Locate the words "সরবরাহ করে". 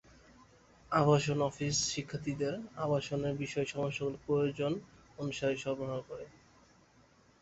5.57-6.25